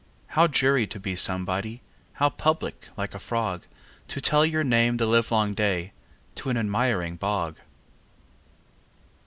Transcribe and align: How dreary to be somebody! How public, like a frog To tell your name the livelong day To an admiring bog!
How 0.29 0.47
dreary 0.47 0.87
to 0.87 0.99
be 0.99 1.15
somebody! 1.15 1.83
How 2.13 2.29
public, 2.31 2.87
like 2.97 3.13
a 3.13 3.19
frog 3.19 3.67
To 4.07 4.19
tell 4.19 4.43
your 4.43 4.63
name 4.63 4.97
the 4.97 5.05
livelong 5.05 5.53
day 5.53 5.93
To 6.37 6.49
an 6.49 6.57
admiring 6.57 7.17
bog! 7.17 7.57